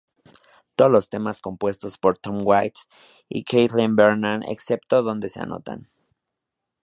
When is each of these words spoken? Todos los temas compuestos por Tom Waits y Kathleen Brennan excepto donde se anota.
Todos 0.75 0.89
los 0.89 1.09
temas 1.09 1.41
compuestos 1.41 1.99
por 1.99 2.17
Tom 2.17 2.43
Waits 2.43 2.87
y 3.29 3.43
Kathleen 3.43 3.95
Brennan 3.95 4.41
excepto 4.41 5.03
donde 5.03 5.29
se 5.29 5.39
anota. 5.39 5.77